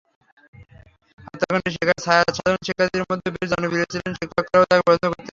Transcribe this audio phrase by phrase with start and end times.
[1.25, 5.27] হত্যাকাণ্ডের শিকার সায়াদ সাধারণ শিক্ষার্থীদের মধ্যেও বেশ জনপ্রিয় ছিলেন, শিক্ষকেরাও তাঁকে পছন্দ করতেন।